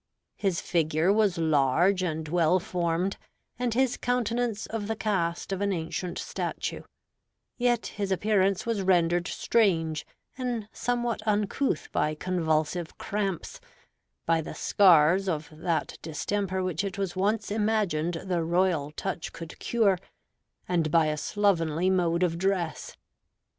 His 0.35 0.61
figure 0.61 1.13
was 1.13 1.37
large 1.37 2.01
and 2.01 2.27
well 2.27 2.59
formed, 2.59 3.17
and 3.59 3.71
his 3.75 3.97
countenance 3.97 4.65
of 4.65 4.87
the 4.87 4.95
cast 4.95 5.51
of 5.51 5.61
an 5.61 5.71
ancient 5.71 6.17
statue; 6.17 6.81
yet 7.59 7.85
his 7.85 8.11
appearance 8.11 8.65
was 8.65 8.81
rendered 8.81 9.27
strange 9.27 10.03
and 10.39 10.67
somewhat 10.73 11.21
uncouth 11.27 11.87
by 11.91 12.15
convulsive 12.15 12.97
cramps, 12.97 13.61
by 14.25 14.41
the 14.41 14.55
scars 14.55 15.29
of 15.29 15.49
that 15.51 15.99
distemper 16.01 16.63
which 16.63 16.83
it 16.83 16.97
was 16.97 17.15
once 17.15 17.51
imagined 17.51 18.15
the 18.25 18.43
royal 18.43 18.89
touch 18.93 19.31
could 19.31 19.59
cure, 19.59 19.99
and 20.67 20.89
by 20.89 21.05
a 21.09 21.15
slovenly 21.15 21.91
mode 21.91 22.23
of 22.23 22.39
dress. 22.39 22.97